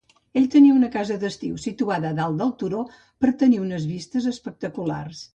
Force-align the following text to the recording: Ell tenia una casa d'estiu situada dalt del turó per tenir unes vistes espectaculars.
Ell 0.39 0.45
tenia 0.53 0.75
una 0.75 0.87
casa 0.93 1.17
d'estiu 1.23 1.59
situada 1.65 2.13
dalt 2.19 2.39
del 2.41 2.53
turó 2.63 2.79
per 3.25 3.33
tenir 3.43 3.59
unes 3.65 3.85
vistes 3.91 4.31
espectaculars. 4.33 5.21